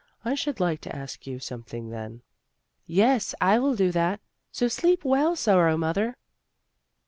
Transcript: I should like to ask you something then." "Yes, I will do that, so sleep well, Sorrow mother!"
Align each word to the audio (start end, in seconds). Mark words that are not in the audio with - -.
I 0.25 0.33
should 0.33 0.59
like 0.59 0.81
to 0.81 0.95
ask 0.95 1.27
you 1.27 1.37
something 1.37 1.91
then." 1.91 2.23
"Yes, 2.87 3.35
I 3.39 3.59
will 3.59 3.75
do 3.75 3.91
that, 3.91 4.19
so 4.51 4.67
sleep 4.67 5.05
well, 5.05 5.35
Sorrow 5.35 5.77
mother!" 5.77 6.17